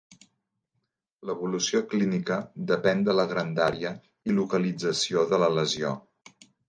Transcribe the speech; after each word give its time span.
L'evolució 1.29 1.81
clínica 1.91 2.37
depèn 2.71 3.03
de 3.09 3.15
la 3.17 3.25
grandària 3.35 3.93
i 4.31 4.39
localització 4.39 5.27
de 5.35 5.41
la 5.45 5.51
lesió. 5.59 5.93